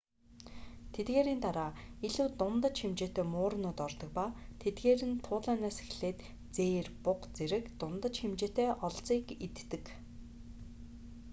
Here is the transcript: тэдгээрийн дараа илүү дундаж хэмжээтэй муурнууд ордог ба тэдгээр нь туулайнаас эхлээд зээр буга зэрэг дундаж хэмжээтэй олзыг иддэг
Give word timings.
тэдгээрийн 0.95 1.41
дараа 1.45 1.71
илүү 2.07 2.27
дундаж 2.39 2.75
хэмжээтэй 2.83 3.25
муурнууд 3.33 3.79
ордог 3.87 4.09
ба 4.17 4.25
тэдгээр 4.61 5.01
нь 5.09 5.21
туулайнаас 5.25 5.77
эхлээд 5.85 6.19
зээр 6.55 6.87
буга 7.05 7.25
зэрэг 7.37 7.65
дундаж 7.81 8.15
хэмжээтэй 8.19 8.67
олзыг 8.87 9.25
иддэг 9.45 9.83